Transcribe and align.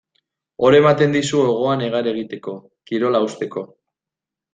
Hor 0.67 0.77
ematen 0.77 1.11
dizu 1.15 1.41
gogoa 1.49 1.75
negar 1.81 2.09
egiteko, 2.13 2.55
kirola 2.93 3.21
uzteko. 3.27 3.65